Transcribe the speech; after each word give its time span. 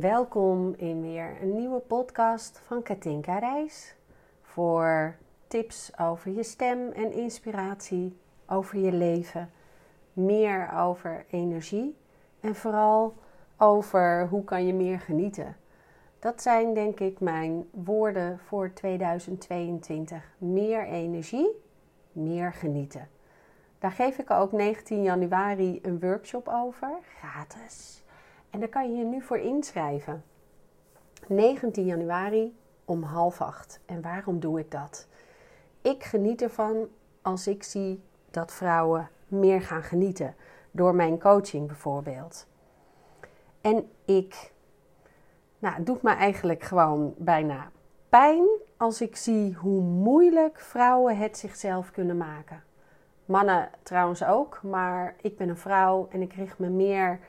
Welkom 0.00 0.74
in 0.76 1.02
weer 1.02 1.36
een 1.42 1.54
nieuwe 1.54 1.78
podcast 1.78 2.60
van 2.66 2.82
Katinka 2.82 3.38
Reis. 3.38 3.94
Voor 4.42 5.16
tips 5.46 5.98
over 5.98 6.30
je 6.30 6.42
stem 6.42 6.92
en 6.92 7.12
inspiratie, 7.12 8.16
over 8.46 8.78
je 8.78 8.92
leven, 8.92 9.50
meer 10.12 10.72
over 10.72 11.24
energie 11.30 11.96
en 12.40 12.54
vooral 12.54 13.14
over 13.56 14.28
hoe 14.28 14.44
kan 14.44 14.66
je 14.66 14.74
meer 14.74 15.00
genieten. 15.00 15.56
Dat 16.18 16.42
zijn 16.42 16.74
denk 16.74 17.00
ik 17.00 17.20
mijn 17.20 17.68
woorden 17.70 18.38
voor 18.38 18.72
2022. 18.72 20.34
Meer 20.38 20.86
energie, 20.86 21.50
meer 22.12 22.52
genieten. 22.52 23.08
Daar 23.78 23.92
geef 23.92 24.18
ik 24.18 24.30
ook 24.30 24.52
19 24.52 25.02
januari 25.02 25.78
een 25.82 26.00
workshop 26.00 26.48
over, 26.48 26.98
gratis. 27.18 28.02
En 28.50 28.60
daar 28.60 28.68
kan 28.68 28.92
je 28.92 28.98
je 28.98 29.04
nu 29.04 29.22
voor 29.22 29.38
inschrijven. 29.38 30.24
19 31.26 31.84
januari 31.84 32.56
om 32.84 33.02
half 33.02 33.40
acht. 33.40 33.80
En 33.86 34.02
waarom 34.02 34.40
doe 34.40 34.58
ik 34.58 34.70
dat? 34.70 35.06
Ik 35.82 36.04
geniet 36.04 36.42
ervan 36.42 36.88
als 37.22 37.46
ik 37.46 37.62
zie 37.62 38.02
dat 38.30 38.52
vrouwen 38.52 39.08
meer 39.28 39.62
gaan 39.62 39.82
genieten. 39.82 40.34
Door 40.70 40.94
mijn 40.94 41.18
coaching 41.18 41.66
bijvoorbeeld. 41.66 42.46
En 43.60 43.90
ik, 44.04 44.52
nou, 45.58 45.74
het 45.74 45.86
doet 45.86 46.02
me 46.02 46.10
eigenlijk 46.10 46.62
gewoon 46.62 47.14
bijna 47.16 47.70
pijn 48.08 48.48
als 48.76 49.00
ik 49.00 49.16
zie 49.16 49.54
hoe 49.54 49.80
moeilijk 49.80 50.60
vrouwen 50.60 51.16
het 51.16 51.38
zichzelf 51.38 51.90
kunnen 51.90 52.16
maken. 52.16 52.62
Mannen 53.24 53.70
trouwens 53.82 54.24
ook, 54.24 54.62
maar 54.62 55.14
ik 55.20 55.36
ben 55.36 55.48
een 55.48 55.56
vrouw 55.56 56.08
en 56.10 56.22
ik 56.22 56.32
richt 56.32 56.58
me 56.58 56.68
meer 56.68 57.20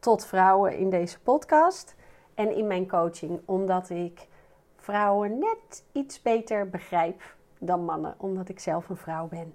tot 0.00 0.24
vrouwen 0.24 0.76
in 0.76 0.90
deze 0.90 1.20
podcast 1.20 1.94
en 2.34 2.56
in 2.56 2.66
mijn 2.66 2.88
coaching, 2.88 3.40
omdat 3.44 3.90
ik 3.90 4.28
vrouwen 4.76 5.38
net 5.38 5.84
iets 5.92 6.22
beter 6.22 6.68
begrijp 6.68 7.36
dan 7.58 7.84
mannen, 7.84 8.14
omdat 8.16 8.48
ik 8.48 8.58
zelf 8.60 8.88
een 8.88 8.96
vrouw 8.96 9.26
ben. 9.26 9.54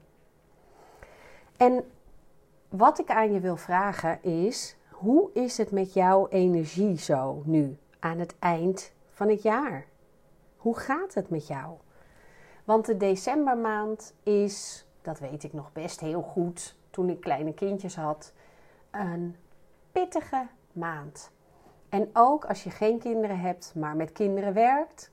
En 1.57 1.91
wat 2.69 2.99
ik 2.99 3.09
aan 3.09 3.33
je 3.33 3.39
wil 3.39 3.57
vragen 3.57 4.23
is: 4.23 4.77
hoe 4.89 5.29
is 5.33 5.57
het 5.57 5.71
met 5.71 5.93
jouw 5.93 6.27
energie 6.27 6.97
zo 6.97 7.41
nu 7.45 7.77
aan 7.99 8.19
het 8.19 8.35
eind 8.39 8.93
van 9.09 9.29
het 9.29 9.41
jaar? 9.41 9.85
Hoe 10.57 10.77
gaat 10.77 11.13
het 11.13 11.29
met 11.29 11.47
jou? 11.47 11.73
Want 12.63 12.85
de 12.85 12.97
decembermaand 12.97 14.13
is, 14.23 14.85
dat 15.01 15.19
weet 15.19 15.43
ik 15.43 15.53
nog 15.53 15.71
best 15.71 15.99
heel 15.99 16.21
goed 16.21 16.75
toen 16.89 17.09
ik 17.09 17.21
kleine 17.21 17.53
kindjes 17.53 17.95
had, 17.95 18.33
een 18.91 19.35
pittige 19.99 20.47
maand. 20.71 21.31
En 21.89 22.09
ook 22.13 22.45
als 22.45 22.63
je 22.63 22.69
geen 22.69 22.99
kinderen 22.99 23.39
hebt, 23.39 23.73
maar 23.75 23.95
met 23.95 24.11
kinderen 24.11 24.53
werkt 24.53 25.11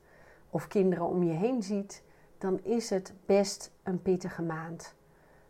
of 0.51 0.67
kinderen 0.67 1.07
om 1.07 1.23
je 1.23 1.33
heen 1.33 1.63
ziet, 1.63 2.03
dan 2.39 2.61
is 2.63 2.91
het 2.91 3.15
best 3.27 3.73
een 3.83 4.03
pittige 4.03 4.43
maand. 4.43 4.95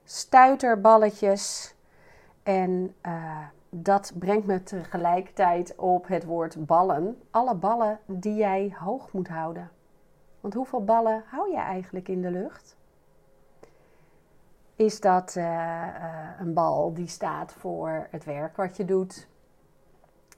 Stuiterballetjes 0.05 1.75
en 2.43 2.95
uh, 3.07 3.47
dat 3.71 4.13
brengt 4.19 4.47
me 4.47 4.63
tegelijkertijd 4.63 5.75
op 5.77 6.07
het 6.07 6.25
woord 6.25 6.67
ballen. 6.67 7.23
Alle 7.31 7.55
ballen 7.55 8.01
die 8.07 8.35
jij 8.35 8.75
hoog 8.79 9.13
moet 9.13 9.29
houden. 9.29 9.71
Want 10.41 10.55
hoeveel 10.55 10.85
ballen 10.85 11.25
hou 11.27 11.51
je 11.51 11.61
eigenlijk 11.61 12.09
in 12.09 12.23
de 12.23 12.31
lucht? 12.31 12.77
Is 14.77 15.01
dat 15.01 15.35
uh, 15.37 15.45
uh, 15.45 16.29
een 16.39 16.55
bal 16.55 16.95
die 16.95 17.07
staat 17.07 17.53
voor 17.53 18.07
het 18.11 18.25
werk 18.25 18.57
wat 18.57 18.77
je 18.77 18.85
doet? 18.85 19.29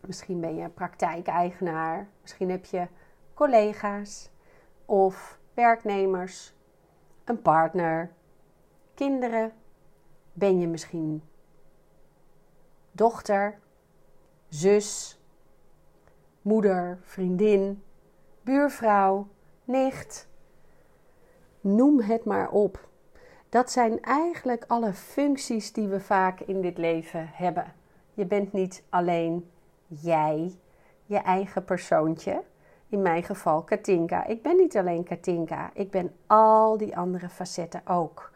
Misschien 0.00 0.40
ben 0.40 0.56
je 0.56 0.68
praktijkeigenaar. 0.68 2.08
Misschien 2.20 2.50
heb 2.50 2.64
je 2.64 2.88
collega's 3.34 4.30
of 4.84 5.38
werknemers, 5.54 6.54
een 7.24 7.42
partner, 7.42 8.10
kinderen. 8.94 9.52
Ben 10.32 10.60
je 10.60 10.66
misschien 10.66 11.22
dochter, 12.90 13.58
zus, 14.48 15.20
moeder, 16.42 16.98
vriendin, 17.02 17.82
buurvrouw, 18.42 19.28
nicht. 19.64 20.28
Noem 21.60 22.00
het 22.00 22.24
maar 22.24 22.50
op. 22.50 22.88
Dat 23.54 23.70
zijn 23.70 24.02
eigenlijk 24.02 24.64
alle 24.66 24.92
functies 24.92 25.72
die 25.72 25.88
we 25.88 26.00
vaak 26.00 26.40
in 26.40 26.60
dit 26.60 26.78
leven 26.78 27.30
hebben. 27.32 27.72
Je 28.14 28.24
bent 28.24 28.52
niet 28.52 28.82
alleen 28.88 29.50
jij, 29.86 30.54
je 31.06 31.16
eigen 31.16 31.64
persoontje. 31.64 32.42
In 32.88 33.02
mijn 33.02 33.22
geval 33.22 33.62
Katinka. 33.62 34.26
Ik 34.26 34.42
ben 34.42 34.56
niet 34.56 34.76
alleen 34.76 35.04
Katinka, 35.04 35.70
ik 35.74 35.90
ben 35.90 36.14
al 36.26 36.76
die 36.76 36.96
andere 36.96 37.28
facetten 37.28 37.82
ook. 37.86 38.30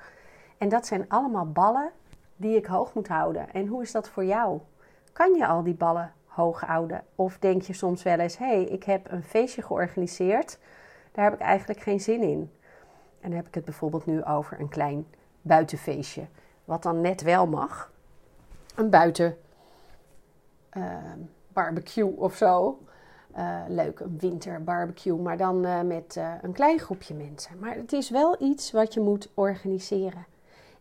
En 0.58 0.68
dat 0.68 0.86
zijn 0.86 1.04
allemaal 1.08 1.52
ballen 1.52 1.90
die 2.36 2.56
ik 2.56 2.66
hoog 2.66 2.94
moet 2.94 3.08
houden. 3.08 3.52
En 3.52 3.66
hoe 3.66 3.82
is 3.82 3.92
dat 3.92 4.08
voor 4.08 4.24
jou? 4.24 4.60
Kan 5.12 5.34
je 5.34 5.46
al 5.46 5.62
die 5.62 5.74
ballen 5.74 6.12
hoog 6.26 6.60
houden? 6.60 7.04
Of 7.14 7.38
denk 7.38 7.62
je 7.62 7.72
soms 7.72 8.02
wel 8.02 8.18
eens: 8.18 8.38
hé, 8.38 8.46
hey, 8.46 8.64
ik 8.64 8.84
heb 8.84 9.12
een 9.12 9.24
feestje 9.24 9.62
georganiseerd, 9.62 10.58
daar 11.12 11.24
heb 11.24 11.34
ik 11.34 11.40
eigenlijk 11.40 11.80
geen 11.80 12.00
zin 12.00 12.22
in. 12.22 12.50
Dan 13.28 13.36
heb 13.36 13.46
ik 13.46 13.54
het 13.54 13.64
bijvoorbeeld 13.64 14.06
nu 14.06 14.24
over 14.24 14.60
een 14.60 14.68
klein 14.68 15.06
buitenfeestje, 15.42 16.26
wat 16.64 16.82
dan 16.82 17.00
net 17.00 17.22
wel 17.22 17.46
mag. 17.46 17.92
Een 18.74 18.90
buiten 18.90 19.36
uh, 20.76 20.84
barbecue 21.52 22.16
of 22.16 22.34
zo. 22.34 22.78
Uh, 23.36 23.60
leuk, 23.68 24.00
een 24.00 24.18
winterbarbecue, 24.18 25.18
maar 25.18 25.36
dan 25.36 25.66
uh, 25.66 25.80
met 25.80 26.20
een 26.42 26.52
klein 26.52 26.78
groepje 26.78 27.14
mensen. 27.14 27.58
Maar 27.58 27.74
het 27.74 27.92
is 27.92 28.10
wel 28.10 28.42
iets 28.42 28.70
wat 28.72 28.94
je 28.94 29.00
moet 29.00 29.30
organiseren. 29.34 30.26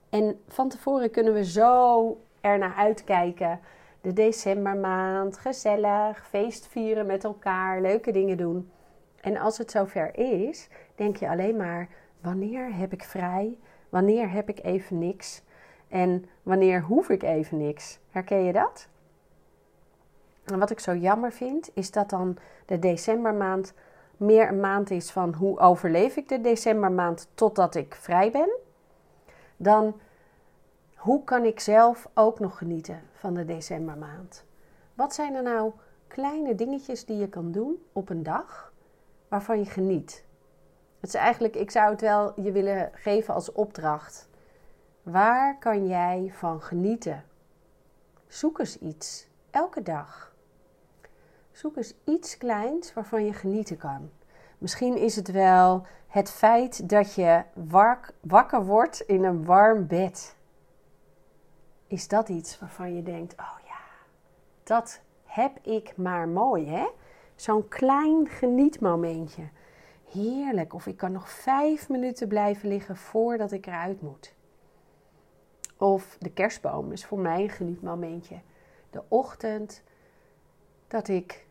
En 0.09 0.39
van 0.47 0.69
tevoren 0.69 1.11
kunnen 1.11 1.33
we 1.33 1.45
zo 1.45 2.17
ernaar 2.41 2.75
uitkijken. 2.75 3.59
De 4.01 4.13
decembermaand, 4.13 5.37
gezellig, 5.37 6.27
feest 6.27 6.67
vieren 6.67 7.05
met 7.05 7.23
elkaar, 7.23 7.81
leuke 7.81 8.11
dingen 8.11 8.37
doen. 8.37 8.71
En 9.21 9.37
als 9.37 9.57
het 9.57 9.71
zover 9.71 10.17
is, 10.17 10.67
denk 10.95 11.17
je 11.17 11.29
alleen 11.29 11.55
maar: 11.55 11.89
wanneer 12.21 12.75
heb 12.75 12.93
ik 12.93 13.03
vrij? 13.03 13.57
Wanneer 13.89 14.31
heb 14.31 14.49
ik 14.49 14.63
even 14.63 14.99
niks? 14.99 15.41
En 15.87 16.25
wanneer 16.43 16.81
hoef 16.81 17.09
ik 17.09 17.23
even 17.23 17.57
niks? 17.57 17.99
Herken 18.09 18.43
je 18.43 18.53
dat? 18.53 18.87
En 20.45 20.59
wat 20.59 20.69
ik 20.69 20.79
zo 20.79 20.95
jammer 20.95 21.31
vind, 21.31 21.69
is 21.73 21.91
dat 21.91 22.09
dan 22.09 22.37
de 22.65 22.79
decembermaand 22.79 23.73
meer 24.17 24.47
een 24.47 24.59
maand 24.59 24.91
is 24.91 25.11
van 25.11 25.33
hoe 25.33 25.59
overleef 25.59 26.15
ik 26.15 26.29
de 26.29 26.41
decembermaand 26.41 27.29
totdat 27.33 27.75
ik 27.75 27.95
vrij 27.95 28.31
ben 28.31 28.49
dan 29.57 29.99
hoe 30.95 31.23
kan 31.23 31.43
ik 31.43 31.59
zelf 31.59 32.09
ook 32.13 32.39
nog 32.39 32.57
genieten 32.57 33.01
van 33.13 33.33
de 33.33 33.45
decembermaand? 33.45 34.43
Wat 34.93 35.13
zijn 35.13 35.35
er 35.35 35.43
nou 35.43 35.71
kleine 36.07 36.55
dingetjes 36.55 37.05
die 37.05 37.17
je 37.17 37.29
kan 37.29 37.51
doen 37.51 37.83
op 37.93 38.09
een 38.09 38.23
dag 38.23 38.73
waarvan 39.27 39.59
je 39.59 39.65
geniet? 39.65 40.25
Het 41.07 41.15
is 41.15 41.21
eigenlijk, 41.21 41.55
ik 41.55 41.71
zou 41.71 41.91
het 41.91 42.01
wel 42.01 42.41
je 42.41 42.51
willen 42.51 42.89
geven 42.93 43.33
als 43.33 43.51
opdracht. 43.51 44.29
Waar 45.03 45.57
kan 45.59 45.87
jij 45.87 46.31
van 46.33 46.61
genieten? 46.61 47.23
Zoek 48.27 48.59
eens 48.59 48.79
iets, 48.79 49.27
elke 49.51 49.81
dag. 49.81 50.35
Zoek 51.51 51.77
eens 51.77 51.93
iets 52.03 52.37
kleins 52.37 52.93
waarvan 52.93 53.25
je 53.25 53.33
genieten 53.33 53.77
kan. 53.77 54.09
Misschien 54.57 54.97
is 54.97 55.15
het 55.15 55.31
wel 55.31 55.85
het 56.07 56.29
feit 56.29 56.89
dat 56.89 57.13
je 57.13 57.43
wakker 58.21 58.65
wordt 58.65 58.99
in 58.99 59.23
een 59.23 59.45
warm 59.45 59.87
bed. 59.87 60.35
Is 61.87 62.07
dat 62.07 62.29
iets 62.29 62.59
waarvan 62.59 62.95
je 62.95 63.03
denkt: 63.03 63.33
oh 63.33 63.57
ja, 63.65 63.81
dat 64.63 65.01
heb 65.23 65.57
ik 65.61 65.97
maar 65.97 66.27
mooi, 66.27 66.67
hè? 66.67 66.87
Zo'n 67.35 67.67
klein 67.67 68.27
genietmomentje. 68.27 69.49
Heerlijk. 70.11 70.73
Of 70.73 70.87
ik 70.87 70.97
kan 70.97 71.11
nog 71.11 71.29
vijf 71.29 71.89
minuten 71.89 72.27
blijven 72.27 72.69
liggen 72.69 72.97
voordat 72.97 73.51
ik 73.51 73.65
eruit 73.65 74.01
moet. 74.01 74.35
Of 75.77 76.17
de 76.19 76.31
kerstboom 76.31 76.91
is 76.91 77.05
voor 77.05 77.19
mij 77.19 77.43
een 77.43 77.49
genietmomentje. 77.49 78.39
De 78.89 79.03
ochtend 79.07 79.83
dat 80.87 81.07
ik 81.07 81.45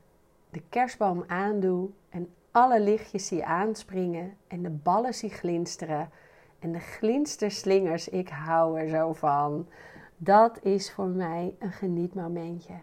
de 0.50 0.62
kerstboom 0.68 1.24
aandoe 1.26 1.88
en 2.08 2.34
alle 2.50 2.80
lichtjes 2.80 3.26
zie 3.26 3.44
aanspringen 3.44 4.36
en 4.46 4.62
de 4.62 4.70
ballen 4.70 5.14
zie 5.14 5.30
glinsteren 5.30 6.10
en 6.58 6.72
de 6.72 6.80
glinsterslingers, 6.80 8.08
ik 8.08 8.28
hou 8.28 8.80
er 8.80 8.88
zo 8.88 9.12
van. 9.12 9.68
Dat 10.16 10.64
is 10.64 10.92
voor 10.92 11.08
mij 11.08 11.54
een 11.58 11.72
genietmomentje. 11.72 12.74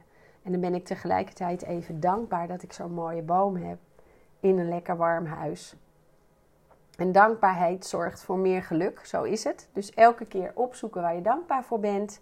En 0.43 0.51
dan 0.51 0.61
ben 0.61 0.73
ik 0.73 0.85
tegelijkertijd 0.85 1.63
even 1.63 1.99
dankbaar 1.99 2.47
dat 2.47 2.63
ik 2.63 2.73
zo'n 2.73 2.93
mooie 2.93 3.21
boom 3.21 3.55
heb 3.55 3.77
in 4.43 4.59
een 4.59 4.69
lekker 4.69 4.97
warm 4.97 5.25
huis. 5.25 5.75
En 6.97 7.11
dankbaarheid 7.11 7.85
zorgt 7.85 8.23
voor 8.23 8.37
meer 8.37 8.63
geluk, 8.63 9.05
zo 9.05 9.23
is 9.23 9.43
het. 9.43 9.69
Dus 9.73 9.93
elke 9.93 10.25
keer 10.25 10.51
opzoeken 10.55 11.01
waar 11.01 11.15
je 11.15 11.21
dankbaar 11.21 11.63
voor 11.63 11.79
bent, 11.79 12.19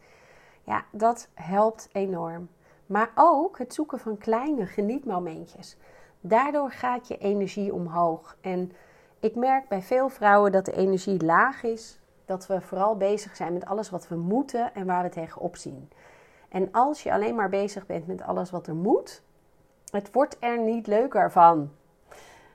ja, 0.63 0.85
dat 0.91 1.27
helpt 1.33 1.89
enorm. 1.91 2.49
Maar 2.85 3.11
ook 3.15 3.57
het 3.57 3.73
zoeken 3.73 3.99
van 3.99 4.17
kleine 4.17 4.65
genietmomentjes. 4.65 5.77
Daardoor 6.19 6.71
gaat 6.71 7.07
je 7.07 7.17
energie 7.17 7.73
omhoog. 7.73 8.37
En 8.41 8.71
ik 9.19 9.35
merk 9.35 9.67
bij 9.67 9.81
veel 9.81 10.09
vrouwen 10.09 10.51
dat 10.51 10.65
de 10.65 10.75
energie 10.75 11.25
laag 11.25 11.63
is. 11.63 11.99
Dat 12.25 12.47
we 12.47 12.61
vooral 12.61 12.97
bezig 12.97 13.35
zijn 13.35 13.53
met 13.53 13.65
alles 13.65 13.89
wat 13.89 14.07
we 14.07 14.15
moeten 14.15 14.73
en 14.73 14.85
waar 14.85 15.03
we 15.03 15.09
tegenop 15.09 15.55
zien. 15.55 15.89
En 16.49 16.71
als 16.71 17.03
je 17.03 17.13
alleen 17.13 17.35
maar 17.35 17.49
bezig 17.49 17.85
bent 17.85 18.07
met 18.07 18.21
alles 18.21 18.51
wat 18.51 18.67
er 18.67 18.75
moet, 18.75 19.23
het 19.91 20.11
wordt 20.11 20.37
er 20.39 20.59
niet 20.59 20.87
leuker 20.87 21.31
van. 21.31 21.71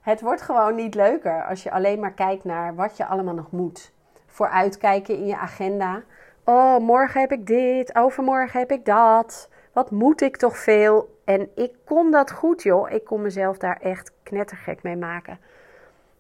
Het 0.06 0.20
wordt 0.20 0.43
gewoon 0.43 0.75
niet 0.75 0.94
leuker 0.94 1.44
als 1.44 1.62
je 1.62 1.70
alleen 1.70 2.00
maar 2.00 2.12
kijkt 2.12 2.44
naar 2.44 2.75
wat 2.75 2.97
je 2.97 3.06
allemaal 3.06 3.35
nog 3.35 3.50
moet. 3.50 3.93
Vooruitkijken 4.26 5.17
in 5.17 5.26
je 5.26 5.37
agenda. 5.37 6.03
Oh, 6.44 6.79
morgen 6.79 7.20
heb 7.20 7.32
ik 7.32 7.47
dit, 7.47 7.97
overmorgen 7.97 8.61
heb 8.61 8.70
ik 8.70 8.85
dat. 8.85 9.49
Wat 9.73 9.91
moet 9.91 10.20
ik 10.20 10.37
toch 10.37 10.56
veel? 10.56 11.20
En 11.25 11.49
ik 11.55 11.75
kon 11.85 12.11
dat 12.11 12.31
goed, 12.32 12.62
joh. 12.62 12.91
Ik 12.91 13.05
kon 13.05 13.23
mezelf 13.23 13.58
daar 13.58 13.81
echt 13.81 14.12
knettergek 14.23 14.82
mee 14.82 14.97
maken. 14.97 15.38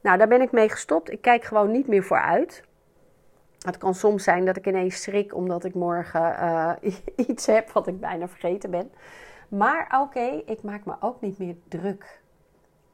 Nou, 0.00 0.18
daar 0.18 0.28
ben 0.28 0.40
ik 0.40 0.52
mee 0.52 0.68
gestopt. 0.68 1.10
Ik 1.10 1.20
kijk 1.20 1.44
gewoon 1.44 1.70
niet 1.70 1.88
meer 1.88 2.04
vooruit. 2.04 2.62
Het 3.58 3.78
kan 3.78 3.94
soms 3.94 4.24
zijn 4.24 4.44
dat 4.44 4.56
ik 4.56 4.66
ineens 4.66 5.02
schrik 5.02 5.34
omdat 5.34 5.64
ik 5.64 5.74
morgen 5.74 6.36
uh, 6.40 6.72
iets 7.28 7.46
heb 7.46 7.70
wat 7.70 7.86
ik 7.86 8.00
bijna 8.00 8.28
vergeten 8.28 8.70
ben. 8.70 8.90
Maar 9.48 10.00
oké, 10.02 10.42
ik 10.46 10.62
maak 10.62 10.84
me 10.84 10.94
ook 11.00 11.20
niet 11.20 11.38
meer 11.38 11.56
druk. 11.68 12.24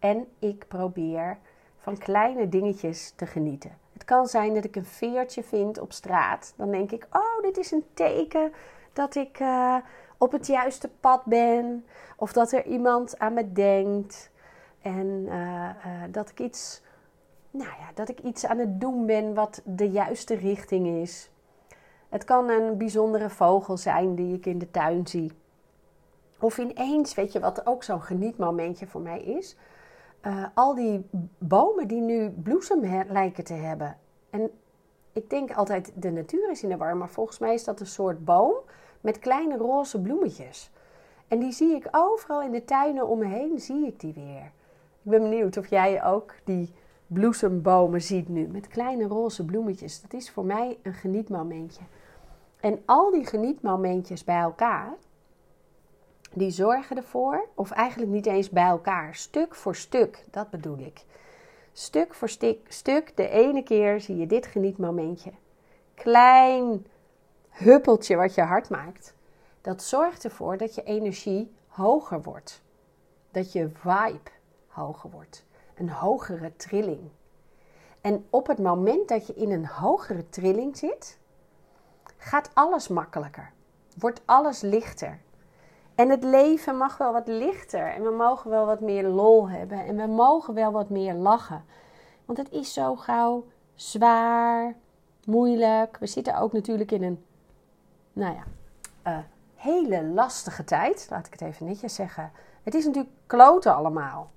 En 0.03 0.27
ik 0.39 0.65
probeer 0.69 1.39
van 1.79 1.99
kleine 1.99 2.49
dingetjes 2.49 3.13
te 3.17 3.27
genieten. 3.27 3.79
Het 3.93 4.05
kan 4.05 4.27
zijn 4.27 4.55
dat 4.55 4.65
ik 4.65 4.77
een 4.77 4.85
veertje 4.85 5.43
vind 5.43 5.79
op 5.79 5.93
straat. 5.93 6.55
Dan 6.57 6.71
denk 6.71 6.91
ik, 6.91 7.07
oh, 7.13 7.43
dit 7.43 7.57
is 7.57 7.71
een 7.71 7.85
teken 7.95 8.53
dat 8.93 9.15
ik 9.15 9.41
uh, 9.41 9.77
op 10.17 10.33
het 10.33 10.47
juiste 10.47 10.89
pad 11.01 11.25
ben. 11.25 11.87
Of 12.17 12.33
dat 12.33 12.53
er 12.53 12.67
iemand 12.67 13.19
aan 13.19 13.35
me 13.35 13.53
denkt. 13.53 14.31
En 14.81 15.07
uh, 15.29 15.71
dat 16.11 16.31
ik 16.31 16.41
iets 16.41 16.83
nou 17.51 17.71
ja, 17.79 17.91
dat 17.95 18.09
ik 18.09 18.21
iets 18.21 18.47
aan 18.47 18.59
het 18.59 18.81
doen 18.81 19.07
ben 19.07 19.35
wat 19.35 19.63
de 19.65 19.91
juiste 19.91 20.35
richting 20.35 20.87
is. 20.87 21.31
Het 22.09 22.25
kan 22.25 22.49
een 22.49 22.77
bijzondere 22.79 23.31
vogel 23.31 23.77
zijn 23.77 24.15
die 24.15 24.35
ik 24.37 24.47
in 24.47 24.59
de 24.59 24.71
tuin 24.71 25.07
zie. 25.07 25.33
Of 26.39 26.59
ineens, 26.59 27.15
weet 27.15 27.33
je 27.33 27.41
wat 27.41 27.67
ook 27.67 27.83
zo'n 27.83 28.03
genietmomentje 28.03 28.87
voor 28.87 29.01
mij 29.01 29.21
is? 29.21 29.57
Uh, 30.27 30.45
al 30.55 30.75
die 30.75 31.07
bomen 31.39 31.89
die 31.89 32.01
nu 32.01 32.31
bloesem 32.31 33.05
lijken 33.09 33.45
te 33.45 33.55
hebben. 33.55 33.97
En 34.31 34.51
ik 35.13 35.31
denk 35.31 35.53
altijd, 35.53 35.93
de 35.95 36.11
natuur 36.11 36.51
is 36.51 36.63
in 36.63 36.69
de 36.69 36.77
war, 36.77 36.97
maar 36.97 37.09
volgens 37.09 37.39
mij 37.39 37.55
is 37.55 37.65
dat 37.65 37.81
een 37.81 37.87
soort 37.87 38.25
boom 38.25 38.55
met 39.01 39.19
kleine 39.19 39.57
roze 39.57 40.01
bloemetjes. 40.01 40.71
En 41.29 41.39
die 41.39 41.53
zie 41.53 41.75
ik 41.75 41.89
overal 41.91 42.43
in 42.43 42.51
de 42.51 42.65
tuinen 42.65 43.09
om 43.09 43.19
me 43.19 43.25
heen, 43.25 43.61
zie 43.61 43.87
ik 43.87 44.01
die 44.01 44.13
weer. 44.13 44.45
Ik 45.03 45.11
ben 45.11 45.23
benieuwd 45.23 45.57
of 45.57 45.67
jij 45.67 46.05
ook 46.05 46.35
die 46.45 46.73
bloesembomen 47.07 48.03
ziet 48.03 48.29
nu. 48.29 48.47
Met 48.47 48.69
kleine 48.69 49.07
roze 49.07 49.45
bloemetjes. 49.45 50.01
Dat 50.01 50.13
is 50.13 50.31
voor 50.31 50.45
mij 50.45 50.79
een 50.83 50.95
genietmomentje. 50.95 51.83
En 52.61 52.83
al 52.85 53.11
die 53.11 53.27
genietmomentjes 53.27 54.25
bij 54.25 54.41
elkaar, 54.41 54.95
die 56.33 56.51
zorgen 56.51 56.97
ervoor, 56.97 57.49
of 57.55 57.71
eigenlijk 57.71 58.11
niet 58.11 58.27
eens 58.27 58.51
bij 58.51 58.67
elkaar, 58.67 59.15
stuk 59.15 59.55
voor 59.55 59.77
stuk, 59.77 60.25
dat 60.31 60.51
bedoel 60.51 60.79
ik. 60.79 61.05
Stuk 61.73 62.15
voor 62.15 62.29
stuk, 62.29 62.73
stuk 62.73 63.17
de 63.17 63.29
ene 63.29 63.63
keer 63.63 64.01
zie 64.01 64.17
je 64.17 64.27
dit 64.27 64.47
genietmomentje. 64.47 65.33
Klein 65.95 66.87
huppeltje 67.49 68.17
wat 68.17 68.35
je 68.35 68.43
hart 68.43 68.69
maakt. 68.69 69.15
Dat 69.61 69.83
zorgt 69.83 70.25
ervoor 70.25 70.57
dat 70.57 70.75
je 70.75 70.83
energie 70.83 71.53
hoger 71.67 72.23
wordt. 72.23 72.63
Dat 73.31 73.53
je 73.53 73.69
vibe 73.69 74.31
hoger 74.69 75.11
wordt 75.11 75.45
een 75.75 75.91
hogere 75.91 76.57
trilling. 76.57 77.11
En 78.01 78.27
op 78.31 78.47
het 78.47 78.59
moment 78.59 79.09
dat 79.09 79.27
je 79.27 79.35
in 79.35 79.51
een 79.51 79.67
hogere 79.67 80.29
trilling 80.29 80.77
zit, 80.77 81.19
gaat 82.17 82.51
alles 82.55 82.89
makkelijker. 82.89 83.53
Wordt 83.99 84.23
alles 84.25 84.61
lichter. 84.61 85.21
En 86.03 86.11
het 86.11 86.25
leven 86.25 86.77
mag 86.77 86.97
wel 86.97 87.13
wat 87.13 87.27
lichter. 87.27 87.95
En 87.95 88.03
we 88.03 88.11
mogen 88.11 88.51
wel 88.51 88.67
wat 88.67 88.81
meer 88.81 89.05
lol 89.05 89.49
hebben. 89.49 89.87
En 89.87 89.97
we 89.97 90.07
mogen 90.07 90.55
wel 90.55 90.73
wat 90.73 90.89
meer 90.89 91.15
lachen. 91.15 91.65
Want 92.25 92.39
het 92.39 92.51
is 92.51 92.73
zo 92.73 92.97
gauw 92.97 93.45
zwaar, 93.75 94.75
moeilijk. 95.25 95.97
We 95.99 96.07
zitten 96.07 96.39
ook 96.39 96.53
natuurlijk 96.53 96.91
in 96.91 97.03
een, 97.03 97.25
nou 98.13 98.35
ja, 98.35 98.45
uh, 99.11 99.19
hele 99.55 100.05
lastige 100.05 100.65
tijd. 100.65 101.07
Laat 101.11 101.27
ik 101.27 101.33
het 101.33 101.41
even 101.41 101.67
netjes 101.67 101.95
zeggen. 101.95 102.31
Het 102.63 102.75
is 102.75 102.85
natuurlijk 102.85 103.15
kloten 103.27 103.75
allemaal. 103.75 104.31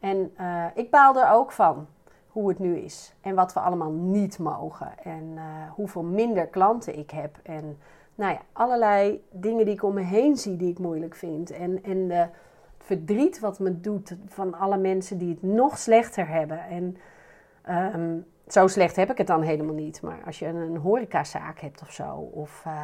En 0.00 0.34
uh, 0.40 0.64
ik 0.74 0.90
baal 0.90 1.16
er 1.16 1.30
ook 1.30 1.52
van 1.52 1.86
hoe 2.28 2.48
het 2.48 2.58
nu 2.58 2.76
is. 2.76 3.14
En 3.20 3.34
wat 3.34 3.52
we 3.52 3.60
allemaal 3.60 3.92
niet 3.92 4.38
mogen. 4.38 4.98
En 5.02 5.32
uh, 5.34 5.42
hoeveel 5.74 6.02
minder 6.02 6.46
klanten 6.46 6.98
ik 6.98 7.10
heb. 7.10 7.38
En 7.42 7.78
nou 8.20 8.32
ja, 8.32 8.40
allerlei 8.52 9.24
dingen 9.30 9.64
die 9.64 9.74
ik 9.74 9.82
om 9.82 9.94
me 9.94 10.02
heen 10.02 10.36
zie 10.36 10.56
die 10.56 10.70
ik 10.70 10.78
moeilijk 10.78 11.14
vind. 11.14 11.50
En, 11.50 11.82
en 11.82 12.08
de 12.08 12.26
verdriet 12.78 13.40
wat 13.40 13.58
me 13.58 13.80
doet 13.80 14.16
van 14.26 14.54
alle 14.54 14.76
mensen 14.76 15.18
die 15.18 15.28
het 15.28 15.42
nog 15.42 15.78
slechter 15.78 16.28
hebben. 16.28 16.60
En 16.60 16.96
um, 17.94 18.26
zo 18.48 18.66
slecht 18.66 18.96
heb 18.96 19.10
ik 19.10 19.18
het 19.18 19.26
dan 19.26 19.42
helemaal 19.42 19.74
niet. 19.74 20.02
Maar 20.02 20.18
als 20.26 20.38
je 20.38 20.46
een 20.46 20.76
horecazaak 20.76 21.60
hebt 21.60 21.82
of 21.82 21.92
zo. 21.92 22.14
Of 22.14 22.62
uh, 22.66 22.74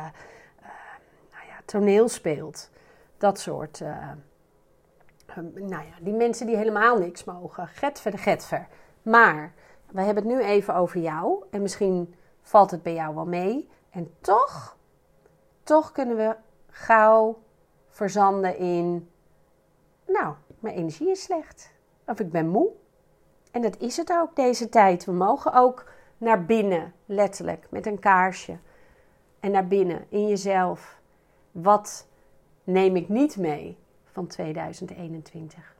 nou 1.31 1.47
ja, 1.47 1.61
toneel 1.65 2.09
speelt. 2.09 2.71
Dat 3.19 3.41
soort 3.41 3.83
nou 5.55 5.85
ja, 5.85 5.94
die 6.00 6.15
mensen 6.15 6.47
die 6.47 6.56
helemaal 6.56 6.99
niks 6.99 7.25
mogen. 7.25 7.69
Getver 7.69 8.11
de 8.11 8.19
getver. 8.19 8.67
Maar 9.03 9.53
we 9.91 10.00
hebben 10.00 10.29
het 10.29 10.33
nu 10.33 10.43
even 10.43 10.75
over 10.75 11.00
jou. 11.00 11.44
En 11.50 11.62
misschien 11.62 12.15
valt 12.43 12.71
het 12.71 12.83
bij 12.83 12.94
jou 12.94 13.15
wel 13.15 13.27
mee. 13.27 13.69
En 13.91 14.15
toch, 14.21 14.77
toch 15.67 15.93
kunnen 15.93 16.17
we 16.17 16.37
gauw 16.71 17.39
verzanden 17.89 18.59
in... 18.59 19.11
Nou, 20.07 20.35
mijn 20.59 20.75
energie 20.75 21.11
is 21.11 21.23
slecht. 21.23 21.73
Of 22.07 22.21
ik 22.21 22.31
ben 22.31 22.49
moe. 22.49 22.71
En 23.51 23.63
dat 23.63 23.77
is 23.79 23.97
het 23.97 24.13
ook 24.13 24.37
deze 24.37 24.69
tijd. 24.69 25.05
We 25.05 25.13
mogen 25.13 25.53
ook 25.53 25.91
naar 26.19 26.45
binnen, 26.45 26.93
letterlijk, 27.07 27.67
met 27.71 27.87
een 27.87 27.99
kaarsje. 27.99 28.59
En 29.41 29.51
naar 29.51 29.67
binnen, 29.67 30.05
in 30.09 30.29
jezelf. 30.29 31.01
Wat 31.51 32.07
neem 32.65 32.97
ik 32.97 33.09
niet 33.09 33.37
mee? 33.37 33.79
van 34.17 34.27
2021? 34.27 35.76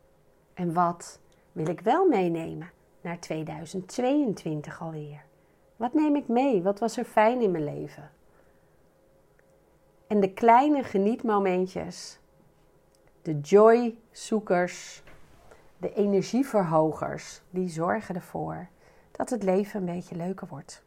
En 0.55 0.73
wat 0.73 1.21
wil 1.53 1.69
ik 1.69 1.81
wel 1.81 2.07
meenemen 2.07 2.71
naar 3.01 3.21
2022 3.21 4.83
alweer? 4.83 5.25
Wat 5.77 5.95
neem 5.95 6.17
ik 6.17 6.29
mee? 6.29 6.63
Wat 6.63 6.79
was 6.79 6.97
er 6.97 7.05
fijn 7.05 7.41
in 7.41 7.51
mijn 7.51 7.65
leven? 7.65 8.11
En 10.07 10.21
de 10.21 10.33
kleine 10.33 10.83
genietmomentjes, 10.83 12.19
de 13.23 13.41
joy-zoekers, 13.41 15.03
de 15.79 15.95
energieverhogers, 15.95 17.43
die 17.51 17.69
zorgen 17.69 18.15
ervoor 18.15 18.69
dat 19.13 19.31
het 19.31 19.43
leven 19.43 19.81
een 19.81 19.95
beetje 19.95 20.17
leuker 20.17 20.47
wordt. 20.47 20.83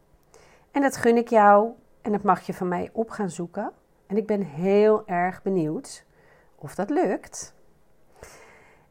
En 0.72 0.82
dat 0.82 0.98
gun 0.98 1.18
ik 1.18 1.28
jou 1.30 1.72
en 2.02 2.12
dat 2.12 2.24
mag 2.24 2.42
je 2.42 2.54
van 2.54 2.68
mij 2.68 2.90
op 2.94 3.10
gaan 3.10 3.30
zoeken. 3.30 3.72
En 4.08 4.18
ik 4.18 4.28
ben 4.28 4.42
heel 4.42 5.08
erg 5.08 5.42
benieuwd 5.42 6.06
of 6.56 6.76
dat 6.76 6.90
lukt. 6.90 7.54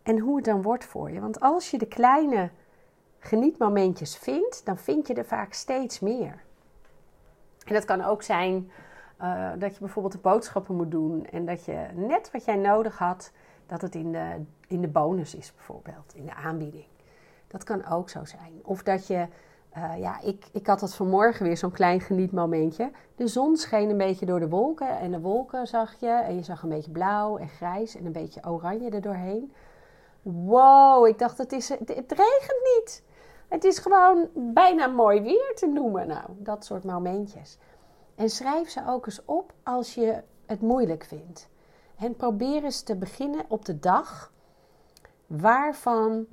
En 0.03 0.19
hoe 0.19 0.37
het 0.37 0.45
dan 0.45 0.63
wordt 0.63 0.85
voor 0.85 1.11
je. 1.11 1.21
Want 1.21 1.41
als 1.41 1.71
je 1.71 1.79
de 1.79 1.87
kleine 1.87 2.51
genietmomentjes 3.19 4.17
vindt, 4.17 4.65
dan 4.65 4.79
vind 4.79 5.07
je 5.07 5.15
er 5.15 5.25
vaak 5.25 5.53
steeds 5.53 6.01
meer. 6.01 6.43
En 7.65 7.75
dat 7.75 7.85
kan 7.85 8.03
ook 8.03 8.23
zijn 8.23 8.71
uh, 9.23 9.51
dat 9.59 9.73
je 9.73 9.81
bijvoorbeeld 9.81 10.15
de 10.15 10.21
boodschappen 10.21 10.77
moet 10.77 10.91
doen 10.91 11.27
en 11.27 11.47
dat 11.47 11.65
je 11.65 11.87
net 11.95 12.31
wat 12.31 12.45
jij 12.45 12.57
nodig 12.57 12.99
had, 12.99 13.33
dat 13.67 13.81
het 13.81 13.95
in 13.95 14.13
de, 14.13 14.45
in 14.69 14.81
de 14.81 14.89
bonus 14.89 15.35
is 15.35 15.55
bijvoorbeeld, 15.55 16.15
in 16.15 16.25
de 16.25 16.35
aanbieding. 16.35 16.87
Dat 17.47 17.65
kan 17.65 17.87
ook 17.87 18.11
zo 18.11 18.25
zijn. 18.25 18.61
Of 18.63 18.83
dat 18.83 19.07
je 19.07 19.27
uh, 19.77 19.99
ja, 19.99 20.21
ik, 20.21 20.47
ik 20.53 20.67
had 20.67 20.81
dat 20.81 20.95
vanmorgen 20.95 21.47
weer 21.47 21.57
zo'n 21.57 21.71
klein 21.71 22.01
genietmomentje. 22.01 22.91
De 23.17 23.27
zon 23.27 23.57
scheen 23.57 23.91
een 23.91 23.97
beetje 23.97 24.27
door 24.27 24.41
de 24.41 24.49
wolken 24.49 24.99
en 24.99 25.11
de 25.11 25.21
wolken 25.21 25.67
zag 25.67 26.01
je. 26.01 26.11
En 26.11 26.35
je 26.35 26.43
zag 26.43 26.63
een 26.63 26.69
beetje 26.69 26.91
blauw 26.91 27.37
en 27.37 27.49
grijs 27.49 27.97
en 27.97 28.07
een 28.07 28.13
beetje 28.13 28.41
oranje 28.49 28.91
er 28.91 29.01
doorheen. 29.01 29.53
Wow, 30.23 31.07
ik 31.07 31.19
dacht 31.19 31.39
het, 31.39 31.53
is, 31.53 31.69
het 31.69 32.13
regent 32.13 32.63
niet. 32.77 33.05
Het 33.49 33.65
is 33.65 33.79
gewoon 33.79 34.29
bijna 34.35 34.87
mooi 34.87 35.21
weer 35.21 35.53
te 35.55 35.67
noemen. 35.67 36.07
Nou, 36.07 36.25
dat 36.37 36.65
soort 36.65 36.85
momentjes. 36.85 37.59
En 38.19 38.31
schrijf 38.31 38.69
ze 38.69 38.83
ook 38.87 39.07
eens 39.07 39.25
op 39.25 39.53
als 39.63 39.95
je 39.95 40.23
het 40.47 40.61
moeilijk 40.61 41.05
vindt. 41.05 41.49
En 41.97 42.17
probeer 42.17 42.65
eens 42.65 42.83
te 42.83 42.97
beginnen 42.97 43.45
op 43.49 43.65
de 43.65 43.79
dag 43.79 44.33
waarvan 45.27 46.27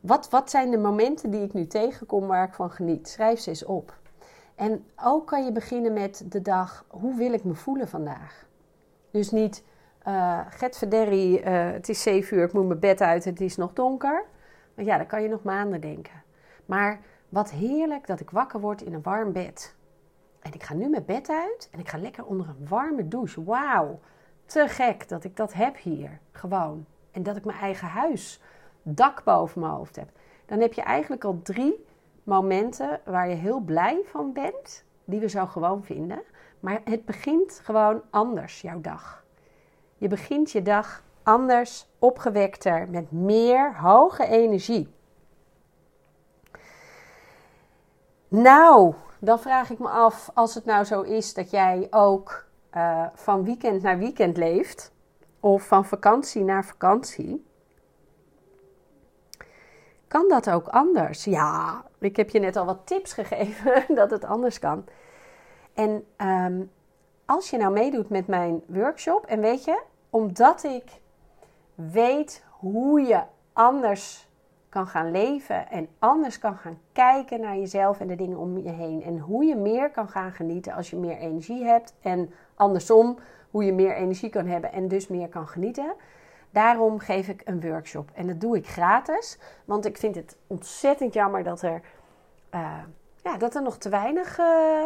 wat, 0.00 0.30
wat 0.30 0.50
zijn 0.50 0.70
de 0.70 0.78
momenten 0.78 1.30
die 1.30 1.42
ik 1.42 1.52
nu 1.52 1.66
tegenkom 1.66 2.26
waar 2.26 2.46
ik 2.48 2.54
van 2.54 2.70
geniet? 2.70 3.08
Schrijf 3.08 3.40
ze 3.40 3.48
eens 3.48 3.64
op. 3.64 3.98
En 4.54 4.86
ook 5.04 5.26
kan 5.26 5.44
je 5.44 5.52
beginnen 5.52 5.92
met 5.92 6.24
de 6.28 6.42
dag, 6.42 6.84
hoe 6.88 7.14
wil 7.14 7.32
ik 7.32 7.44
me 7.44 7.54
voelen 7.54 7.88
vandaag? 7.88 8.46
Dus 9.10 9.30
niet 9.30 9.62
Uh, 10.08 10.40
Get 10.48 10.76
Verderri, 10.76 11.38
uh, 11.38 11.72
het 11.72 11.88
is 11.88 12.02
7 12.02 12.36
uur, 12.36 12.44
ik 12.44 12.52
moet 12.52 12.66
mijn 12.66 12.78
bed 12.78 13.00
uit, 13.00 13.24
het 13.24 13.40
is 13.40 13.56
nog 13.56 13.72
donker. 13.72 14.24
Ja, 14.76 14.96
dan 14.96 15.06
kan 15.06 15.22
je 15.22 15.28
nog 15.28 15.42
maanden 15.42 15.80
denken. 15.80 16.22
Maar 16.66 17.00
wat 17.28 17.50
heerlijk 17.50 18.06
dat 18.06 18.20
ik 18.20 18.30
wakker 18.30 18.60
word 18.60 18.82
in 18.82 18.94
een 18.94 19.02
warm 19.02 19.32
bed. 19.32 19.74
En 20.42 20.52
ik 20.52 20.62
ga 20.62 20.74
nu 20.74 20.88
mijn 20.88 21.04
bed 21.04 21.30
uit 21.30 21.68
en 21.70 21.78
ik 21.78 21.88
ga 21.88 21.98
lekker 21.98 22.24
onder 22.24 22.48
een 22.48 22.68
warme 22.68 23.08
douche. 23.08 23.44
Wauw, 23.44 24.00
te 24.44 24.68
gek 24.68 25.08
dat 25.08 25.24
ik 25.24 25.36
dat 25.36 25.52
heb 25.52 25.76
hier. 25.76 26.18
Gewoon. 26.32 26.86
En 27.10 27.22
dat 27.22 27.36
ik 27.36 27.44
mijn 27.44 27.58
eigen 27.58 27.88
huis, 27.88 28.40
dak 28.82 29.24
boven 29.24 29.60
mijn 29.60 29.72
hoofd 29.72 29.96
heb. 29.96 30.08
Dan 30.46 30.60
heb 30.60 30.72
je 30.72 30.82
eigenlijk 30.82 31.24
al 31.24 31.40
drie 31.42 31.84
momenten 32.22 33.00
waar 33.04 33.28
je 33.28 33.34
heel 33.34 33.60
blij 33.60 34.00
van 34.04 34.32
bent. 34.32 34.84
Die 35.04 35.20
we 35.20 35.28
zo 35.28 35.46
gewoon 35.46 35.84
vinden. 35.84 36.22
Maar 36.60 36.80
het 36.84 37.04
begint 37.04 37.60
gewoon 37.64 38.02
anders, 38.10 38.60
jouw 38.60 38.80
dag. 38.80 39.24
Je 39.96 40.08
begint 40.08 40.50
je 40.50 40.62
dag 40.62 41.02
anders, 41.22 41.88
opgewekter, 41.98 42.88
met 42.90 43.12
meer 43.12 43.76
hoge 43.76 44.26
energie. 44.26 44.88
Nou, 48.32 48.94
dan 49.18 49.40
vraag 49.40 49.70
ik 49.70 49.78
me 49.78 49.88
af, 49.88 50.30
als 50.34 50.54
het 50.54 50.64
nou 50.64 50.84
zo 50.84 51.02
is 51.02 51.34
dat 51.34 51.50
jij 51.50 51.86
ook 51.90 52.44
uh, 52.76 53.06
van 53.14 53.44
weekend 53.44 53.82
naar 53.82 53.98
weekend 53.98 54.36
leeft, 54.36 54.92
of 55.40 55.66
van 55.66 55.84
vakantie 55.84 56.44
naar 56.44 56.64
vakantie, 56.64 57.46
kan 60.08 60.28
dat 60.28 60.50
ook 60.50 60.68
anders? 60.68 61.24
Ja, 61.24 61.84
ik 61.98 62.16
heb 62.16 62.30
je 62.30 62.38
net 62.38 62.56
al 62.56 62.64
wat 62.64 62.86
tips 62.86 63.12
gegeven 63.12 63.84
dat 63.94 64.10
het 64.10 64.24
anders 64.24 64.58
kan. 64.58 64.84
En 65.74 66.06
um, 66.16 66.70
als 67.24 67.50
je 67.50 67.56
nou 67.56 67.72
meedoet 67.72 68.08
met 68.08 68.26
mijn 68.26 68.62
workshop, 68.66 69.26
en 69.26 69.40
weet 69.40 69.64
je, 69.64 69.82
omdat 70.10 70.64
ik 70.64 71.00
weet 71.74 72.44
hoe 72.48 73.00
je 73.00 73.22
anders 73.52 74.28
kan 74.72 74.86
gaan 74.86 75.10
leven 75.10 75.70
en 75.70 75.88
anders 75.98 76.38
kan 76.38 76.56
gaan 76.56 76.78
kijken 76.92 77.40
naar 77.40 77.56
jezelf 77.56 78.00
en 78.00 78.06
de 78.06 78.14
dingen 78.14 78.38
om 78.38 78.58
je 78.58 78.70
heen. 78.70 79.02
En 79.02 79.18
hoe 79.18 79.44
je 79.44 79.56
meer 79.56 79.90
kan 79.90 80.08
gaan 80.08 80.32
genieten 80.32 80.72
als 80.72 80.90
je 80.90 80.96
meer 80.96 81.16
energie 81.16 81.64
hebt. 81.64 81.94
En 82.00 82.32
andersom, 82.54 83.18
hoe 83.50 83.64
je 83.64 83.72
meer 83.72 83.94
energie 83.94 84.30
kan 84.30 84.46
hebben 84.46 84.72
en 84.72 84.88
dus 84.88 85.08
meer 85.08 85.28
kan 85.28 85.46
genieten. 85.48 85.94
Daarom 86.50 86.98
geef 86.98 87.28
ik 87.28 87.42
een 87.44 87.60
workshop. 87.60 88.10
En 88.14 88.26
dat 88.26 88.40
doe 88.40 88.56
ik 88.56 88.66
gratis. 88.66 89.38
Want 89.64 89.86
ik 89.86 89.96
vind 89.96 90.14
het 90.14 90.36
ontzettend 90.46 91.14
jammer 91.14 91.42
dat 91.42 91.62
er, 91.62 91.80
uh, 92.54 92.82
ja, 93.22 93.36
dat 93.36 93.54
er 93.54 93.62
nog 93.62 93.76
te 93.76 93.88
weinig 93.88 94.38
uh, 94.38 94.84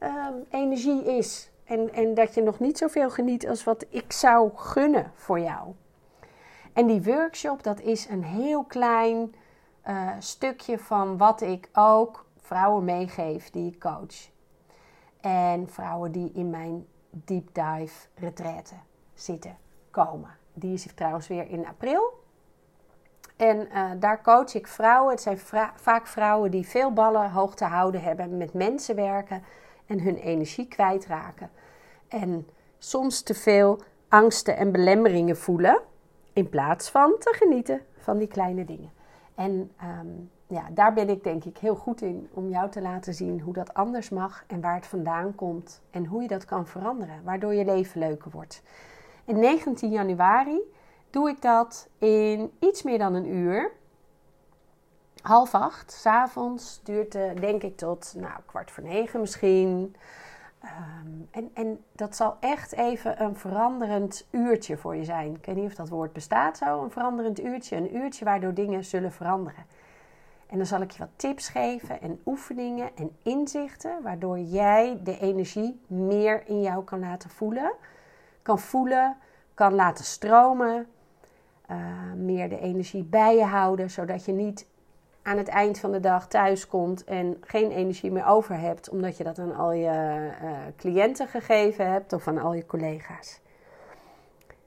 uh, 0.00 0.26
energie 0.50 1.04
is. 1.16 1.50
En, 1.64 1.92
en 1.92 2.14
dat 2.14 2.34
je 2.34 2.42
nog 2.42 2.58
niet 2.58 2.78
zoveel 2.78 3.10
geniet 3.10 3.48
als 3.48 3.64
wat 3.64 3.86
ik 3.88 4.12
zou 4.12 4.50
gunnen 4.54 5.12
voor 5.14 5.40
jou. 5.40 5.74
En 6.74 6.86
die 6.86 7.02
workshop, 7.02 7.62
dat 7.62 7.80
is 7.80 8.08
een 8.08 8.24
heel 8.24 8.64
klein 8.64 9.34
uh, 9.88 10.10
stukje 10.18 10.78
van 10.78 11.16
wat 11.16 11.40
ik 11.40 11.68
ook 11.72 12.26
vrouwen 12.40 12.84
meegeef 12.84 13.50
die 13.50 13.72
ik 13.72 13.80
coach. 13.80 14.30
En 15.20 15.68
vrouwen 15.68 16.12
die 16.12 16.32
in 16.32 16.50
mijn 16.50 16.86
deep 17.10 17.48
dive 17.52 18.06
retraite 18.14 18.74
zitten, 19.14 19.56
komen. 19.90 20.30
Die 20.52 20.72
is 20.72 20.86
trouwens 20.94 21.28
weer 21.28 21.48
in 21.48 21.66
april. 21.66 22.22
En 23.36 23.68
uh, 23.72 23.90
daar 23.98 24.22
coach 24.22 24.54
ik 24.54 24.66
vrouwen. 24.66 25.10
Het 25.10 25.22
zijn 25.22 25.38
vaak 25.74 26.06
vrouwen 26.06 26.50
die 26.50 26.66
veel 26.66 26.92
ballen 26.92 27.30
hoog 27.30 27.54
te 27.54 27.64
houden 27.64 28.02
hebben, 28.02 28.36
met 28.36 28.52
mensen 28.52 28.94
werken 28.94 29.42
en 29.86 30.00
hun 30.00 30.16
energie 30.16 30.68
kwijtraken. 30.68 31.50
En 32.08 32.48
soms 32.78 33.22
te 33.22 33.34
veel 33.34 33.80
angsten 34.08 34.56
en 34.56 34.72
belemmeringen 34.72 35.36
voelen 35.36 35.80
in 36.34 36.48
plaats 36.48 36.90
van 36.90 37.14
te 37.18 37.34
genieten 37.36 37.80
van 37.96 38.18
die 38.18 38.28
kleine 38.28 38.64
dingen. 38.64 38.90
En 39.34 39.70
um, 40.00 40.30
ja, 40.46 40.66
daar 40.70 40.92
ben 40.92 41.08
ik 41.08 41.24
denk 41.24 41.44
ik 41.44 41.58
heel 41.58 41.74
goed 41.74 42.02
in 42.02 42.28
om 42.32 42.48
jou 42.48 42.70
te 42.70 42.80
laten 42.80 43.14
zien 43.14 43.40
hoe 43.40 43.52
dat 43.52 43.74
anders 43.74 44.08
mag 44.08 44.44
en 44.46 44.60
waar 44.60 44.74
het 44.74 44.86
vandaan 44.86 45.34
komt 45.34 45.82
en 45.90 46.06
hoe 46.06 46.22
je 46.22 46.28
dat 46.28 46.44
kan 46.44 46.66
veranderen, 46.66 47.24
waardoor 47.24 47.54
je 47.54 47.64
leven 47.64 48.00
leuker 48.00 48.30
wordt. 48.30 48.62
En 49.24 49.38
19 49.38 49.90
januari 49.90 50.60
doe 51.10 51.28
ik 51.28 51.42
dat 51.42 51.88
in 51.98 52.50
iets 52.58 52.82
meer 52.82 52.98
dan 52.98 53.14
een 53.14 53.34
uur. 53.34 53.72
Half 55.22 55.54
acht, 55.54 55.92
s'avonds, 55.92 56.80
duurt 56.82 57.12
het 57.12 57.40
denk 57.40 57.62
ik 57.62 57.76
tot 57.76 58.14
nou, 58.16 58.40
kwart 58.46 58.70
voor 58.70 58.84
negen 58.84 59.20
misschien. 59.20 59.96
Ehm, 60.64 61.08
en, 61.30 61.50
en 61.54 61.84
dat 61.92 62.16
zal 62.16 62.36
echt 62.40 62.72
even 62.72 63.22
een 63.22 63.36
veranderend 63.36 64.26
uurtje 64.30 64.76
voor 64.76 64.96
je 64.96 65.04
zijn. 65.04 65.34
Ik 65.34 65.46
weet 65.46 65.56
niet 65.56 65.66
of 65.66 65.74
dat 65.74 65.88
woord 65.88 66.12
bestaat 66.12 66.56
zo, 66.56 66.82
een 66.82 66.90
veranderend 66.90 67.40
uurtje. 67.40 67.76
Een 67.76 67.96
uurtje 67.96 68.24
waardoor 68.24 68.54
dingen 68.54 68.84
zullen 68.84 69.12
veranderen. 69.12 69.64
En 70.46 70.56
dan 70.56 70.66
zal 70.66 70.80
ik 70.80 70.90
je 70.90 70.98
wat 70.98 71.08
tips 71.16 71.48
geven 71.48 72.00
en 72.00 72.20
oefeningen 72.26 72.90
en 72.96 73.16
inzichten, 73.22 74.02
waardoor 74.02 74.38
jij 74.38 75.00
de 75.02 75.18
energie 75.18 75.80
meer 75.86 76.46
in 76.46 76.60
jou 76.60 76.84
kan 76.84 77.00
laten 77.00 77.30
voelen. 77.30 77.72
Kan 78.42 78.58
voelen, 78.58 79.16
kan 79.54 79.74
laten 79.74 80.04
stromen, 80.04 80.86
uh, 81.70 81.76
meer 82.16 82.48
de 82.48 82.60
energie 82.60 83.04
bij 83.04 83.36
je 83.36 83.44
houden, 83.44 83.90
zodat 83.90 84.24
je 84.24 84.32
niet 84.32 84.66
aan 85.24 85.38
het 85.38 85.48
eind 85.48 85.78
van 85.78 85.92
de 85.92 86.00
dag 86.00 86.28
thuis 86.28 86.66
komt 86.66 87.04
en 87.04 87.36
geen 87.40 87.70
energie 87.70 88.10
meer 88.10 88.26
over 88.26 88.58
hebt, 88.58 88.88
omdat 88.88 89.16
je 89.16 89.24
dat 89.24 89.38
aan 89.38 89.56
al 89.56 89.72
je 89.72 90.30
uh, 90.42 90.58
cliënten 90.76 91.28
gegeven 91.28 91.90
hebt 91.90 92.12
of 92.12 92.28
aan 92.28 92.38
al 92.38 92.54
je 92.54 92.66
collega's. 92.66 93.40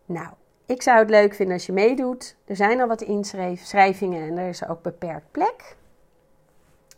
Nou, 0.05 0.27
ik 0.65 0.81
zou 0.81 0.99
het 0.99 1.09
leuk 1.09 1.33
vinden 1.33 1.55
als 1.55 1.65
je 1.65 1.71
meedoet. 1.71 2.35
Er 2.45 2.55
zijn 2.55 2.81
al 2.81 2.87
wat 2.87 3.01
inschrijvingen 3.01 4.27
en 4.27 4.37
er 4.37 4.49
is 4.49 4.67
ook 4.67 4.81
beperkt 4.81 5.31
plek. 5.31 5.75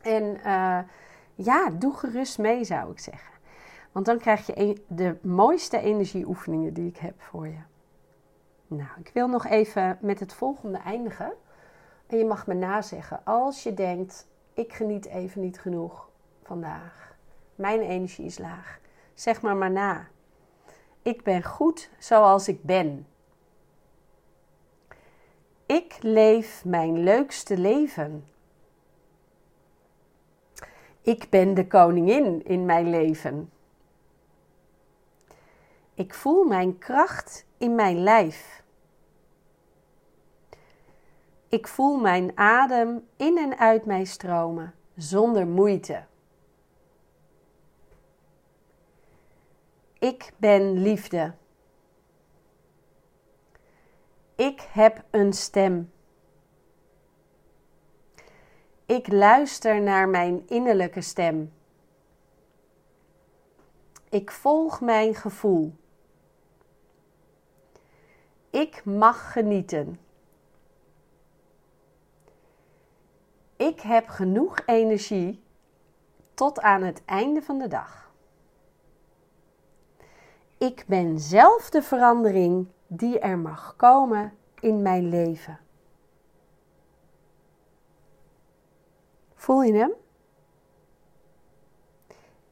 En 0.02 0.24
uh, 0.24 0.80
ja, 1.36 1.70
doe 1.74 1.94
gerust 1.94 2.38
mee, 2.38 2.64
zou 2.64 2.92
ik 2.92 3.00
zeggen. 3.00 3.34
Want 3.92 4.06
dan 4.06 4.18
krijg 4.18 4.46
je 4.46 4.82
de 4.88 5.18
mooiste 5.22 5.80
energieoefeningen 5.80 6.74
die 6.74 6.88
ik 6.88 6.98
heb 6.98 7.22
voor 7.22 7.48
je. 7.48 7.60
Nou, 8.68 8.90
ik 9.04 9.12
wil 9.14 9.28
nog 9.28 9.48
even 9.48 9.98
met 10.02 10.20
het 10.20 10.34
volgende 10.34 10.78
eindigen. 10.78 11.34
En 12.10 12.18
je 12.18 12.26
mag 12.26 12.48
me 12.48 12.54
nazeggen 12.54 13.22
als 13.24 13.64
je 13.64 13.74
denkt: 13.74 14.28
ik 14.54 14.74
geniet 14.74 15.06
even 15.06 15.42
niet 15.42 15.60
genoeg 15.60 16.10
vandaag. 16.44 17.16
Mijn 17.56 17.82
energie 17.82 18.26
is 18.26 18.38
laag. 18.38 18.80
Zeg 19.14 19.42
maar 19.42 19.56
maar 19.56 19.72
na. 19.72 20.08
Ik 21.02 21.24
ben 21.24 21.44
goed 21.44 21.90
zoals 21.98 22.48
ik 22.48 22.64
ben. 22.64 23.08
Ik 25.66 25.98
leef 26.02 26.66
mijn 26.66 27.04
leukste 27.04 27.58
leven. 27.58 28.28
Ik 31.02 31.30
ben 31.30 31.54
de 31.54 31.68
koningin 31.68 32.46
in 32.46 32.66
mijn 32.66 32.90
leven. 32.90 33.52
Ik 35.94 36.14
voel 36.14 36.44
mijn 36.44 36.78
kracht 36.78 37.46
in 37.58 37.76
mijn 37.76 38.04
lijf. 38.04 38.64
Ik 41.50 41.68
voel 41.68 41.98
mijn 41.98 42.38
adem 42.38 43.08
in 43.16 43.38
en 43.38 43.58
uit 43.58 43.86
mij 43.86 44.04
stromen 44.04 44.74
zonder 44.96 45.48
moeite. 45.48 46.04
Ik 50.00 50.32
ben 50.38 50.82
liefde. 50.82 51.34
Ik 54.36 54.68
heb 54.72 55.04
een 55.10 55.34
stem. 55.34 55.92
Ik 58.86 59.08
luister 59.08 59.82
naar 59.82 60.10
mijn 60.10 60.48
innerlijke 60.48 61.02
stem. 61.02 61.54
Ik 64.10 64.32
volg 64.32 64.82
mijn 64.82 65.16
gevoel. 65.16 65.74
Ik 68.50 68.86
mag 68.86 69.32
genieten. 69.32 70.00
Ik 73.80 73.86
heb 73.86 74.08
genoeg 74.08 74.60
energie 74.66 75.44
tot 76.34 76.62
aan 76.62 76.82
het 76.82 77.02
einde 77.06 77.42
van 77.42 77.58
de 77.58 77.68
dag. 77.68 78.12
Ik 80.58 80.84
ben 80.88 81.20
zelf 81.20 81.70
de 81.70 81.82
verandering 81.82 82.68
die 82.88 83.20
er 83.20 83.38
mag 83.38 83.76
komen 83.76 84.34
in 84.60 84.82
mijn 84.82 85.10
leven. 85.10 85.60
Voel 89.36 89.62
je 89.62 89.74
hem? 89.74 89.92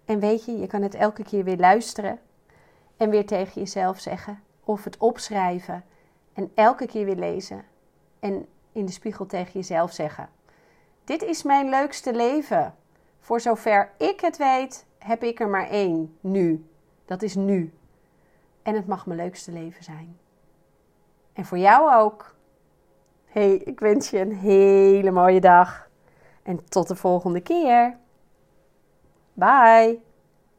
En 0.05 0.19
weet 0.19 0.46
je, 0.46 0.57
je 0.57 0.67
kan 0.67 0.81
het 0.81 0.96
elke 0.96 1.24
keer 1.24 1.43
weer 1.43 1.57
luisteren 1.57 2.19
en 2.98 3.10
weer 3.10 3.25
tegen 3.25 3.62
jezelf 3.62 4.00
zeggen 4.00 4.43
of 4.63 4.84
het 4.84 4.98
opschrijven 4.98 5.84
en 6.34 6.51
elke 6.55 6.86
keer 6.86 7.05
weer 7.05 7.15
lezen 7.15 7.65
en 8.19 8.48
in 8.72 8.86
de 8.86 8.91
spiegel 8.91 9.25
tegen 9.25 9.53
jezelf 9.53 9.91
zeggen: 9.91 10.36
Dit 11.07 11.23
is 11.23 11.43
mijn 11.43 11.69
leukste 11.69 12.13
leven. 12.13 12.75
Voor 13.19 13.41
zover 13.41 13.91
ik 13.97 14.19
het 14.19 14.37
weet, 14.37 14.85
heb 14.97 15.23
ik 15.23 15.39
er 15.39 15.47
maar 15.47 15.69
één 15.69 16.17
nu. 16.21 16.65
Dat 17.05 17.21
is 17.21 17.35
nu. 17.35 17.73
En 18.61 18.75
het 18.75 18.87
mag 18.87 19.05
mijn 19.05 19.19
leukste 19.19 19.51
leven 19.51 19.83
zijn. 19.83 20.17
En 21.33 21.45
voor 21.45 21.57
jou 21.57 21.95
ook. 21.95 22.35
Hey, 23.25 23.55
ik 23.55 23.79
wens 23.79 24.09
je 24.09 24.19
een 24.19 24.35
hele 24.35 25.11
mooie 25.11 25.39
dag. 25.39 25.89
En 26.43 26.69
tot 26.69 26.87
de 26.87 26.95
volgende 26.95 27.41
keer. 27.41 27.97
Bye. 29.33 30.06